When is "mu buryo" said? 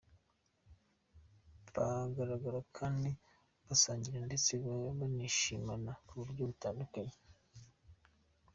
6.05-6.43